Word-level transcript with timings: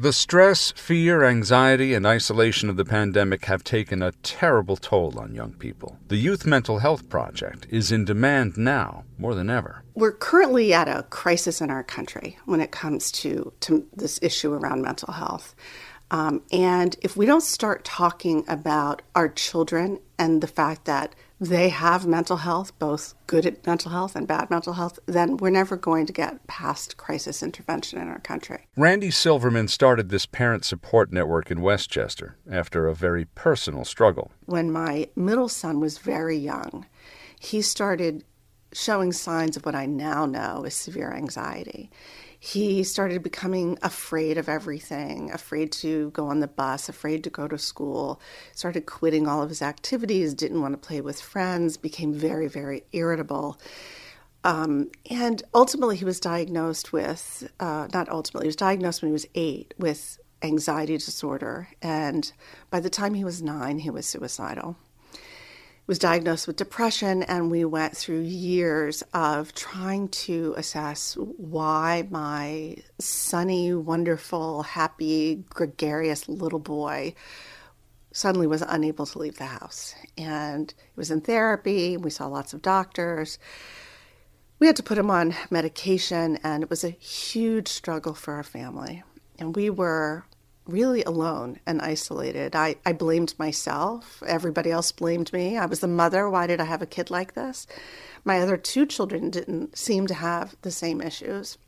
The 0.00 0.14
stress, 0.14 0.70
fear, 0.70 1.24
anxiety, 1.24 1.92
and 1.92 2.06
isolation 2.06 2.70
of 2.70 2.78
the 2.78 2.86
pandemic 2.86 3.44
have 3.44 3.62
taken 3.62 4.02
a 4.02 4.12
terrible 4.22 4.78
toll 4.78 5.18
on 5.18 5.34
young 5.34 5.52
people. 5.52 5.98
The 6.08 6.16
Youth 6.16 6.46
Mental 6.46 6.78
Health 6.78 7.10
Project 7.10 7.66
is 7.68 7.92
in 7.92 8.06
demand 8.06 8.56
now 8.56 9.04
more 9.18 9.34
than 9.34 9.50
ever. 9.50 9.82
We're 9.94 10.12
currently 10.12 10.72
at 10.72 10.88
a 10.88 11.02
crisis 11.10 11.60
in 11.60 11.68
our 11.68 11.82
country 11.82 12.38
when 12.46 12.62
it 12.62 12.70
comes 12.70 13.12
to, 13.12 13.52
to 13.60 13.86
this 13.94 14.18
issue 14.22 14.54
around 14.54 14.80
mental 14.80 15.12
health. 15.12 15.54
Um, 16.10 16.42
and 16.50 16.96
if 17.02 17.16
we 17.16 17.26
don't 17.26 17.42
start 17.42 17.84
talking 17.84 18.44
about 18.48 19.02
our 19.14 19.28
children 19.28 20.00
and 20.18 20.40
the 20.40 20.46
fact 20.46 20.84
that 20.86 21.14
they 21.40 21.70
have 21.70 22.06
mental 22.06 22.38
health, 22.38 22.78
both 22.78 23.14
good 23.26 23.58
mental 23.66 23.90
health 23.90 24.14
and 24.14 24.28
bad 24.28 24.50
mental 24.50 24.74
health, 24.74 24.98
then 25.06 25.38
we're 25.38 25.50
never 25.50 25.76
going 25.76 26.04
to 26.06 26.12
get 26.12 26.46
past 26.46 26.96
crisis 26.96 27.42
intervention 27.42 27.98
in 27.98 28.08
our 28.08 28.18
country. 28.18 28.66
Randi 28.76 29.10
Silverman 29.10 29.68
started 29.68 30.10
this 30.10 30.26
parent 30.26 30.64
support 30.64 31.12
network 31.12 31.50
in 31.50 31.62
Westchester 31.62 32.36
after 32.50 32.86
a 32.86 32.94
very 32.94 33.24
personal 33.24 33.84
struggle. 33.84 34.32
When 34.44 34.70
my 34.70 35.08
middle 35.16 35.48
son 35.48 35.80
was 35.80 35.98
very 35.98 36.36
young, 36.36 36.86
he 37.38 37.62
started 37.62 38.24
showing 38.72 39.12
signs 39.12 39.56
of 39.56 39.64
what 39.64 39.74
I 39.74 39.86
now 39.86 40.26
know 40.26 40.64
is 40.64 40.74
severe 40.74 41.12
anxiety 41.12 41.90
he 42.42 42.82
started 42.82 43.22
becoming 43.22 43.78
afraid 43.82 44.38
of 44.38 44.48
everything, 44.48 45.30
afraid 45.30 45.70
to 45.72 46.10
go 46.12 46.28
on 46.28 46.40
the 46.40 46.48
bus, 46.48 46.88
afraid 46.88 47.22
to 47.24 47.30
go 47.30 47.46
to 47.46 47.58
school, 47.58 48.18
started 48.54 48.86
quitting 48.86 49.28
all 49.28 49.42
of 49.42 49.50
his 49.50 49.60
activities, 49.60 50.32
didn't 50.32 50.62
want 50.62 50.72
to 50.72 50.78
play 50.78 51.02
with 51.02 51.20
friends, 51.20 51.76
became 51.76 52.14
very, 52.14 52.48
very 52.48 52.82
irritable. 52.92 53.60
Um, 54.42 54.90
and 55.10 55.42
ultimately, 55.54 55.98
he 55.98 56.06
was 56.06 56.18
diagnosed 56.18 56.94
with, 56.94 57.52
uh, 57.60 57.88
not 57.92 58.08
ultimately, 58.08 58.46
he 58.46 58.48
was 58.48 58.56
diagnosed 58.56 59.02
when 59.02 59.10
he 59.10 59.12
was 59.12 59.26
eight 59.34 59.74
with 59.76 60.18
anxiety 60.42 60.96
disorder. 60.96 61.68
And 61.82 62.32
by 62.70 62.80
the 62.80 62.88
time 62.88 63.12
he 63.12 63.22
was 63.22 63.42
nine, 63.42 63.80
he 63.80 63.90
was 63.90 64.06
suicidal 64.06 64.76
was 65.90 65.98
diagnosed 65.98 66.46
with 66.46 66.54
depression, 66.54 67.24
and 67.24 67.50
we 67.50 67.64
went 67.64 67.96
through 67.96 68.20
years 68.20 69.02
of 69.12 69.52
trying 69.56 70.06
to 70.08 70.54
assess 70.56 71.14
why 71.14 72.06
my 72.10 72.76
sunny, 73.00 73.74
wonderful, 73.74 74.62
happy, 74.62 75.42
gregarious 75.48 76.28
little 76.28 76.60
boy 76.60 77.12
suddenly 78.12 78.46
was 78.46 78.62
unable 78.62 79.04
to 79.04 79.18
leave 79.18 79.38
the 79.38 79.46
house. 79.46 79.96
And 80.16 80.72
he 80.78 80.92
was 80.94 81.10
in 81.10 81.22
therapy, 81.22 81.96
we 81.96 82.10
saw 82.10 82.28
lots 82.28 82.52
of 82.52 82.62
doctors. 82.62 83.40
We 84.60 84.68
had 84.68 84.76
to 84.76 84.84
put 84.84 84.96
him 84.96 85.10
on 85.10 85.34
medication, 85.50 86.38
and 86.44 86.62
it 86.62 86.70
was 86.70 86.84
a 86.84 86.90
huge 86.90 87.66
struggle 87.66 88.14
for 88.14 88.34
our 88.34 88.44
family. 88.44 89.02
And 89.40 89.56
we 89.56 89.70
were 89.70 90.24
really 90.70 91.02
alone 91.04 91.60
and 91.66 91.80
isolated. 91.82 92.56
I, 92.56 92.76
I 92.86 92.92
blamed 92.92 93.34
myself. 93.38 94.22
Everybody 94.26 94.70
else 94.70 94.92
blamed 94.92 95.32
me. 95.32 95.58
I 95.58 95.66
was 95.66 95.80
the 95.80 95.88
mother. 95.88 96.28
Why 96.28 96.46
did 96.46 96.60
I 96.60 96.64
have 96.64 96.82
a 96.82 96.86
kid 96.86 97.10
like 97.10 97.34
this? 97.34 97.66
My 98.24 98.40
other 98.40 98.56
two 98.56 98.86
children 98.86 99.30
didn't 99.30 99.76
seem 99.76 100.06
to 100.06 100.14
have 100.14 100.56
the 100.62 100.70
same 100.70 101.00
issues. 101.00 101.58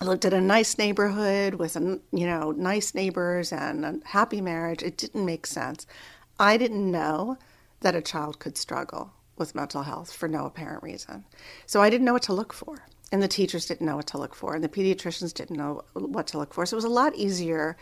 I 0.00 0.04
lived 0.06 0.24
in 0.24 0.32
a 0.32 0.40
nice 0.40 0.78
neighborhood 0.78 1.54
with 1.54 1.76
you 1.76 2.26
know 2.26 2.52
nice 2.52 2.94
neighbors 2.94 3.52
and 3.52 3.84
a 3.84 4.00
happy 4.04 4.40
marriage. 4.40 4.82
It 4.82 4.96
didn't 4.96 5.26
make 5.26 5.46
sense. 5.46 5.86
I 6.38 6.56
didn't 6.56 6.90
know 6.90 7.36
that 7.80 7.94
a 7.94 8.00
child 8.00 8.38
could 8.38 8.56
struggle 8.56 9.12
with 9.36 9.54
mental 9.54 9.82
health 9.82 10.12
for 10.12 10.28
no 10.28 10.46
apparent 10.46 10.82
reason. 10.82 11.24
So 11.66 11.82
I 11.82 11.90
didn't 11.90 12.06
know 12.06 12.14
what 12.14 12.22
to 12.24 12.32
look 12.32 12.52
for 12.52 12.86
and 13.12 13.22
the 13.22 13.28
teachers 13.28 13.66
didn't 13.66 13.86
know 13.86 13.96
what 13.96 14.06
to 14.08 14.18
look 14.18 14.34
for 14.34 14.54
and 14.54 14.62
the 14.62 14.68
pediatricians 14.68 15.34
didn't 15.34 15.56
know 15.56 15.82
what 15.94 16.26
to 16.28 16.38
look 16.38 16.54
for 16.54 16.64
so 16.64 16.74
it 16.74 16.78
was 16.78 16.84
a 16.84 16.88
lot 16.88 17.14
easier 17.16 17.76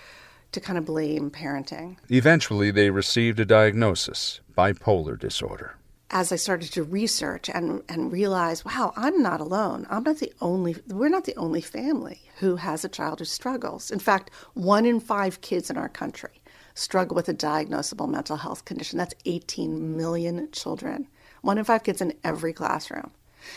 to 0.52 0.60
kind 0.60 0.78
of 0.78 0.84
blame 0.84 1.30
parenting. 1.30 1.96
Eventually 2.10 2.70
they 2.70 2.90
received 2.90 3.40
a 3.40 3.44
diagnosis 3.44 4.40
bipolar 4.56 5.18
disorder. 5.18 5.74
As 6.10 6.32
i 6.32 6.36
started 6.36 6.72
to 6.72 6.82
research 6.82 7.50
and, 7.50 7.82
and 7.88 8.10
realize 8.10 8.64
wow 8.64 8.92
i'm 8.96 9.22
not 9.22 9.40
alone. 9.40 9.86
I'm 9.90 10.04
not 10.04 10.18
the 10.18 10.32
only 10.40 10.76
we're 10.88 11.10
not 11.10 11.24
the 11.24 11.36
only 11.36 11.60
family 11.60 12.20
who 12.38 12.56
has 12.56 12.84
a 12.84 12.88
child 12.88 13.18
who 13.18 13.24
struggles. 13.24 13.90
In 13.90 13.98
fact 13.98 14.30
one 14.54 14.86
in 14.86 15.00
five 15.00 15.40
kids 15.42 15.70
in 15.70 15.76
our 15.76 15.88
country 15.88 16.40
struggle 16.78 17.14
with 17.14 17.28
a 17.28 17.34
diagnosable 17.34 18.08
mental 18.08 18.36
health 18.36 18.64
condition. 18.64 18.98
That's 18.98 19.14
18 19.24 19.96
million 19.96 20.48
children. 20.52 21.08
One 21.42 21.58
in 21.58 21.64
five 21.64 21.82
kids 21.82 22.00
in 22.00 22.14
every 22.24 22.52
classroom. 22.52 23.10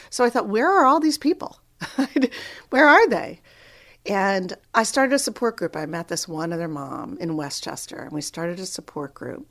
So 0.09 0.23
I 0.23 0.29
thought, 0.29 0.47
where 0.47 0.69
are 0.69 0.85
all 0.85 0.99
these 0.99 1.17
people? 1.17 1.59
where 2.69 2.87
are 2.87 3.07
they? 3.09 3.41
And 4.05 4.53
I 4.73 4.83
started 4.83 5.13
a 5.13 5.19
support 5.19 5.57
group. 5.57 5.75
I 5.75 5.85
met 5.85 6.07
this 6.07 6.27
one 6.27 6.51
other 6.51 6.67
mom 6.67 7.17
in 7.19 7.37
Westchester, 7.37 7.97
and 7.97 8.11
we 8.11 8.21
started 8.21 8.59
a 8.59 8.65
support 8.65 9.13
group. 9.13 9.47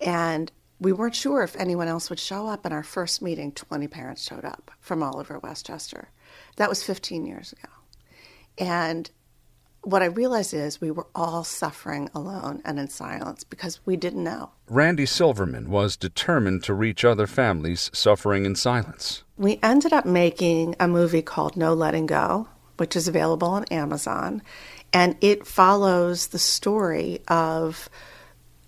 And 0.00 0.50
we 0.80 0.92
weren't 0.92 1.14
sure 1.14 1.42
if 1.42 1.54
anyone 1.56 1.88
else 1.88 2.10
would 2.10 2.18
show 2.18 2.48
up. 2.48 2.66
In 2.66 2.72
our 2.72 2.82
first 2.82 3.22
meeting, 3.22 3.52
20 3.52 3.86
parents 3.88 4.22
showed 4.22 4.44
up 4.44 4.70
from 4.80 5.02
all 5.02 5.20
over 5.20 5.38
Westchester. 5.38 6.10
That 6.56 6.68
was 6.68 6.82
15 6.82 7.26
years 7.26 7.52
ago. 7.52 7.68
And 8.58 9.10
what 9.82 10.02
I 10.02 10.06
realized 10.06 10.54
is 10.54 10.80
we 10.80 10.90
were 10.90 11.08
all 11.14 11.44
suffering 11.44 12.08
alone 12.14 12.62
and 12.64 12.78
in 12.78 12.88
silence 12.88 13.44
because 13.44 13.80
we 13.84 13.96
didn't 13.96 14.24
know. 14.24 14.50
Randi 14.68 15.06
Silverman 15.06 15.70
was 15.70 15.96
determined 15.96 16.62
to 16.64 16.74
reach 16.74 17.04
other 17.04 17.26
families 17.26 17.90
suffering 17.92 18.46
in 18.46 18.54
silence. 18.54 19.24
We 19.36 19.58
ended 19.62 19.92
up 19.92 20.06
making 20.06 20.76
a 20.78 20.86
movie 20.86 21.22
called 21.22 21.56
No 21.56 21.74
Letting 21.74 22.06
Go, 22.06 22.48
which 22.76 22.96
is 22.96 23.08
available 23.08 23.48
on 23.48 23.64
Amazon, 23.66 24.42
and 24.92 25.16
it 25.20 25.46
follows 25.46 26.28
the 26.28 26.38
story 26.38 27.20
of 27.28 27.88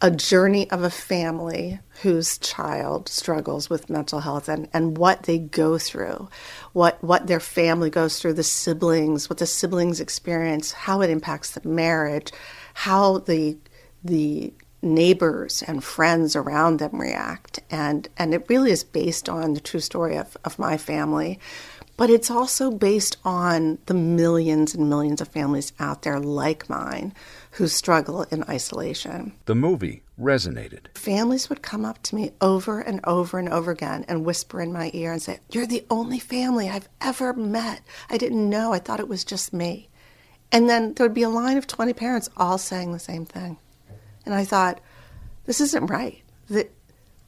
a 0.00 0.10
journey 0.10 0.70
of 0.70 0.82
a 0.82 0.90
family 0.90 1.80
whose 2.02 2.36
child 2.38 3.08
struggles 3.08 3.70
with 3.70 3.88
mental 3.88 4.20
health 4.20 4.50
and, 4.50 4.68
and 4.74 4.98
what 4.98 5.22
they 5.22 5.38
go 5.38 5.78
through, 5.78 6.28
what 6.74 7.02
what 7.02 7.26
their 7.26 7.40
family 7.40 7.88
goes 7.88 8.18
through, 8.18 8.34
the 8.34 8.42
siblings, 8.42 9.30
what 9.30 9.38
the 9.38 9.46
siblings 9.46 10.00
experience, 10.00 10.72
how 10.72 11.00
it 11.00 11.08
impacts 11.08 11.52
the 11.52 11.66
marriage, 11.66 12.32
how 12.74 13.18
the 13.18 13.56
the 14.02 14.52
neighbors 14.82 15.62
and 15.66 15.82
friends 15.82 16.36
around 16.36 16.78
them 16.78 17.00
react. 17.00 17.60
And 17.70 18.06
and 18.18 18.34
it 18.34 18.44
really 18.48 18.72
is 18.72 18.84
based 18.84 19.28
on 19.28 19.54
the 19.54 19.60
true 19.60 19.80
story 19.80 20.16
of, 20.16 20.36
of 20.44 20.58
my 20.58 20.76
family. 20.76 21.40
But 21.96 22.10
it's 22.10 22.30
also 22.30 22.70
based 22.72 23.18
on 23.24 23.78
the 23.86 23.94
millions 23.94 24.74
and 24.74 24.88
millions 24.88 25.20
of 25.20 25.28
families 25.28 25.72
out 25.78 26.02
there 26.02 26.18
like 26.18 26.68
mine 26.68 27.14
who 27.52 27.68
struggle 27.68 28.22
in 28.24 28.42
isolation. 28.44 29.32
The 29.44 29.54
movie 29.54 30.02
resonated. 30.20 30.88
Families 30.96 31.48
would 31.48 31.62
come 31.62 31.84
up 31.84 32.02
to 32.04 32.16
me 32.16 32.32
over 32.40 32.80
and 32.80 33.00
over 33.04 33.38
and 33.38 33.48
over 33.48 33.70
again 33.70 34.04
and 34.08 34.24
whisper 34.24 34.60
in 34.60 34.72
my 34.72 34.90
ear 34.92 35.12
and 35.12 35.22
say, 35.22 35.38
You're 35.50 35.66
the 35.66 35.84
only 35.88 36.18
family 36.18 36.68
I've 36.68 36.88
ever 37.00 37.32
met. 37.32 37.82
I 38.10 38.18
didn't 38.18 38.50
know. 38.50 38.72
I 38.72 38.80
thought 38.80 39.00
it 39.00 39.08
was 39.08 39.24
just 39.24 39.52
me. 39.52 39.88
And 40.50 40.68
then 40.68 40.94
there 40.94 41.06
would 41.06 41.14
be 41.14 41.22
a 41.22 41.28
line 41.28 41.56
of 41.56 41.66
20 41.66 41.92
parents 41.92 42.30
all 42.36 42.58
saying 42.58 42.92
the 42.92 42.98
same 42.98 43.24
thing. 43.24 43.56
And 44.26 44.34
I 44.34 44.44
thought, 44.44 44.80
This 45.46 45.60
isn't 45.60 45.86
right. 45.86 46.22
That 46.48 46.72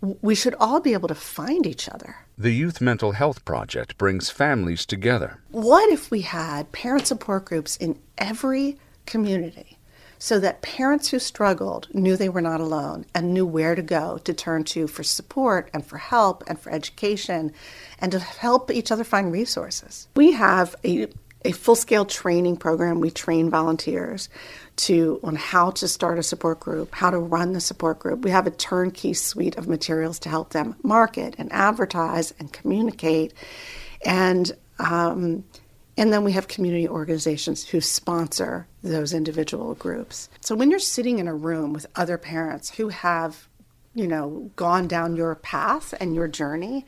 we 0.00 0.34
should 0.34 0.54
all 0.58 0.80
be 0.80 0.92
able 0.92 1.08
to 1.08 1.14
find 1.14 1.66
each 1.66 1.88
other. 1.88 2.25
The 2.38 2.52
Youth 2.52 2.82
Mental 2.82 3.12
Health 3.12 3.46
Project 3.46 3.96
brings 3.96 4.28
families 4.28 4.84
together. 4.84 5.38
What 5.52 5.90
if 5.90 6.10
we 6.10 6.20
had 6.20 6.70
parent 6.70 7.06
support 7.06 7.46
groups 7.46 7.78
in 7.78 7.98
every 8.18 8.76
community? 9.06 9.78
so 10.18 10.40
that 10.40 10.62
parents 10.62 11.08
who 11.08 11.18
struggled 11.18 11.88
knew 11.94 12.16
they 12.16 12.28
were 12.28 12.40
not 12.40 12.60
alone 12.60 13.04
and 13.14 13.34
knew 13.34 13.44
where 13.44 13.74
to 13.74 13.82
go 13.82 14.18
to 14.24 14.32
turn 14.32 14.64
to 14.64 14.86
for 14.86 15.02
support 15.02 15.68
and 15.74 15.84
for 15.84 15.98
help 15.98 16.42
and 16.46 16.58
for 16.58 16.72
education 16.72 17.52
and 17.98 18.12
to 18.12 18.18
help 18.18 18.70
each 18.70 18.90
other 18.90 19.04
find 19.04 19.30
resources. 19.30 20.08
We 20.16 20.32
have 20.32 20.74
a 20.84 21.08
a 21.46 21.52
full-scale 21.52 22.04
training 22.04 22.56
program. 22.56 23.00
We 23.00 23.10
train 23.10 23.50
volunteers 23.50 24.28
to 24.76 25.20
on 25.22 25.36
how 25.36 25.70
to 25.70 25.88
start 25.88 26.18
a 26.18 26.22
support 26.22 26.60
group, 26.60 26.94
how 26.94 27.10
to 27.10 27.18
run 27.18 27.52
the 27.52 27.60
support 27.60 27.98
group. 27.98 28.24
We 28.24 28.30
have 28.30 28.46
a 28.46 28.50
turnkey 28.50 29.14
suite 29.14 29.56
of 29.56 29.68
materials 29.68 30.18
to 30.20 30.28
help 30.28 30.50
them 30.50 30.76
market 30.82 31.36
and 31.38 31.50
advertise 31.52 32.34
and 32.38 32.52
communicate, 32.52 33.32
and 34.04 34.54
um, 34.78 35.44
and 35.96 36.12
then 36.12 36.24
we 36.24 36.32
have 36.32 36.48
community 36.48 36.88
organizations 36.88 37.66
who 37.66 37.80
sponsor 37.80 38.66
those 38.82 39.14
individual 39.14 39.74
groups. 39.74 40.28
So 40.40 40.54
when 40.54 40.70
you're 40.70 40.78
sitting 40.78 41.18
in 41.18 41.28
a 41.28 41.34
room 41.34 41.72
with 41.72 41.86
other 41.96 42.18
parents 42.18 42.68
who 42.68 42.88
have, 42.90 43.48
you 43.96 44.06
know, 44.06 44.50
gone 44.56 44.86
down 44.86 45.16
your 45.16 45.34
path 45.34 45.94
and 45.98 46.14
your 46.14 46.28
journey, 46.28 46.84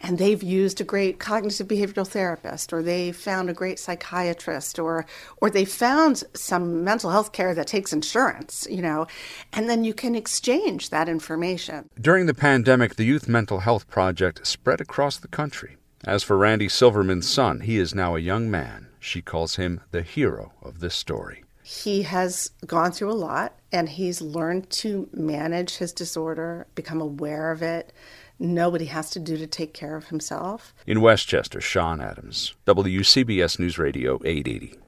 and 0.00 0.18
they've 0.18 0.42
used 0.42 0.80
a 0.80 0.84
great 0.84 1.20
cognitive 1.20 1.68
behavioral 1.68 2.06
therapist, 2.06 2.72
or 2.72 2.82
they 2.82 3.12
found 3.12 3.48
a 3.48 3.54
great 3.54 3.78
psychiatrist, 3.78 4.78
or 4.78 5.06
or 5.40 5.48
they 5.48 5.64
found 5.64 6.24
some 6.34 6.82
mental 6.82 7.10
health 7.10 7.32
care 7.32 7.54
that 7.54 7.68
takes 7.68 7.92
insurance, 7.92 8.66
you 8.68 8.82
know, 8.82 9.06
and 9.52 9.70
then 9.70 9.84
you 9.84 9.94
can 9.94 10.16
exchange 10.16 10.90
that 10.90 11.08
information. 11.08 11.88
During 12.00 12.26
the 12.26 12.34
pandemic, 12.34 12.96
the 12.96 13.04
Youth 13.04 13.28
Mental 13.28 13.60
Health 13.60 13.88
Project 13.88 14.44
spread 14.44 14.80
across 14.80 15.16
the 15.16 15.28
country. 15.28 15.76
As 16.04 16.24
for 16.24 16.36
Randi 16.36 16.68
Silverman's 16.68 17.30
son, 17.30 17.60
he 17.60 17.78
is 17.78 17.94
now 17.94 18.16
a 18.16 18.20
young 18.20 18.50
man. 18.50 18.88
She 18.98 19.22
calls 19.22 19.56
him 19.56 19.80
the 19.92 20.02
hero 20.02 20.52
of 20.60 20.80
this 20.80 20.94
story. 20.94 21.44
He 21.68 22.00
has 22.04 22.50
gone 22.66 22.92
through 22.92 23.10
a 23.10 23.12
lot 23.12 23.54
and 23.70 23.90
he's 23.90 24.22
learned 24.22 24.70
to 24.70 25.06
manage 25.12 25.76
his 25.76 25.92
disorder, 25.92 26.66
become 26.74 27.02
aware 27.02 27.50
of 27.50 27.60
it, 27.60 27.92
know 28.38 28.70
what 28.70 28.80
he 28.80 28.86
has 28.86 29.10
to 29.10 29.20
do 29.20 29.36
to 29.36 29.46
take 29.46 29.74
care 29.74 29.94
of 29.94 30.06
himself. 30.08 30.74
In 30.86 31.02
Westchester, 31.02 31.60
Sean 31.60 32.00
Adams, 32.00 32.54
WCBS 32.66 33.58
News 33.58 33.76
Radio 33.78 34.14
880. 34.24 34.78